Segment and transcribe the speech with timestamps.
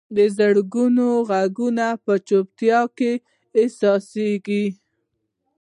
[0.15, 1.09] د زړونو
[1.49, 3.11] ږغونه په چوپتیا کې
[3.59, 4.65] احساسېږي.